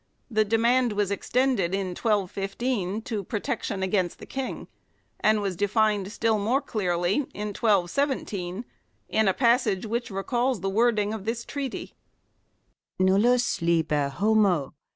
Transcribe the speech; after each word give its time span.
The 0.31 0.43
de 0.43 0.57
mand 0.57 0.93
was 0.93 1.11
extended 1.11 1.75
in 1.75 1.89
1215, 1.89 3.03
to 3.03 3.23
protection 3.23 3.83
against 3.83 4.17
the 4.17 4.25
King, 4.25 4.67
and 5.19 5.41
was 5.43 5.55
defined 5.55 6.11
still 6.11 6.39
more 6.39 6.59
clearly 6.59 7.27
in 7.35 7.49
1217, 7.49 8.65
in 9.09 9.27
a 9.27 9.33
passage 9.35 9.85
which 9.85 10.09
recalls 10.09 10.61
the 10.61 10.71
wording 10.71 11.13
of 11.13 11.25
this 11.25 11.45
treaty:" 11.45 11.93
Nullus 12.99 13.61
liber 13.61 14.09
homo 14.09 14.73